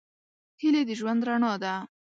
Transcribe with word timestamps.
هیلې 0.61 0.81
د 0.87 0.89
ژوند 0.99 1.21
رڼا 1.27 1.51
ده. 1.63 1.73